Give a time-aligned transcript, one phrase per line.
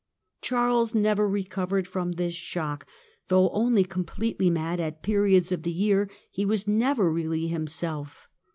[0.41, 2.87] Charles never re covered from this shock;
[3.27, 8.27] though only completely mad at periods of the year he was never really himself.